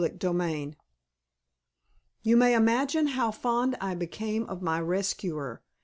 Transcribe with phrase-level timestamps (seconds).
[0.03, 0.73] CHAPTER V
[2.23, 5.61] You may imagine how fond I became of my rescuer.